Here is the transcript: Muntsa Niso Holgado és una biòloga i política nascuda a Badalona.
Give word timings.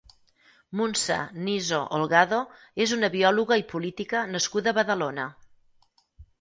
Muntsa 0.79 1.17
Niso 1.49 1.81
Holgado 1.99 2.41
és 2.87 2.95
una 2.99 3.11
biòloga 3.19 3.61
i 3.63 3.69
política 3.77 4.25
nascuda 4.35 4.75
a 4.77 4.81
Badalona. 4.83 5.31